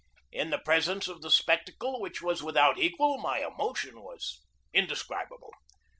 [0.31, 4.43] In the presence of the spectacle, which was without equal, my emotion was
[4.73, 5.53] indescribable.